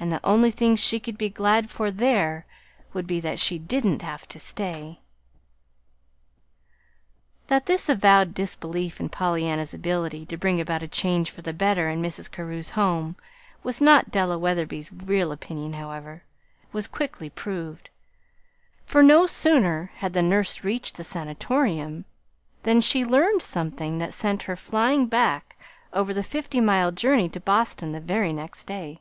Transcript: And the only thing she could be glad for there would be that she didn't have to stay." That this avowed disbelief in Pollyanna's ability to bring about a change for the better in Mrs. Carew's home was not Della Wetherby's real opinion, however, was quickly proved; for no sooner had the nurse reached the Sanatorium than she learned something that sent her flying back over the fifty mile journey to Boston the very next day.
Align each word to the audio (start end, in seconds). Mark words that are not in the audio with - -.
And 0.00 0.12
the 0.12 0.24
only 0.24 0.52
thing 0.52 0.76
she 0.76 1.00
could 1.00 1.18
be 1.18 1.28
glad 1.28 1.70
for 1.70 1.90
there 1.90 2.46
would 2.92 3.04
be 3.08 3.18
that 3.18 3.40
she 3.40 3.58
didn't 3.58 4.02
have 4.02 4.28
to 4.28 4.38
stay." 4.38 5.00
That 7.48 7.66
this 7.66 7.88
avowed 7.88 8.32
disbelief 8.32 9.00
in 9.00 9.08
Pollyanna's 9.08 9.74
ability 9.74 10.24
to 10.26 10.36
bring 10.36 10.60
about 10.60 10.84
a 10.84 10.88
change 10.88 11.32
for 11.32 11.42
the 11.42 11.52
better 11.52 11.88
in 11.90 12.00
Mrs. 12.00 12.30
Carew's 12.30 12.70
home 12.70 13.16
was 13.64 13.80
not 13.80 14.12
Della 14.12 14.38
Wetherby's 14.38 14.92
real 14.92 15.32
opinion, 15.32 15.72
however, 15.72 16.22
was 16.70 16.86
quickly 16.86 17.28
proved; 17.28 17.90
for 18.86 19.02
no 19.02 19.26
sooner 19.26 19.90
had 19.96 20.12
the 20.12 20.22
nurse 20.22 20.62
reached 20.62 20.96
the 20.96 21.02
Sanatorium 21.02 22.04
than 22.62 22.80
she 22.80 23.04
learned 23.04 23.42
something 23.42 23.98
that 23.98 24.14
sent 24.14 24.44
her 24.44 24.54
flying 24.54 25.06
back 25.06 25.56
over 25.92 26.14
the 26.14 26.22
fifty 26.22 26.60
mile 26.60 26.92
journey 26.92 27.28
to 27.30 27.40
Boston 27.40 27.90
the 27.90 28.00
very 28.00 28.32
next 28.32 28.64
day. 28.64 29.00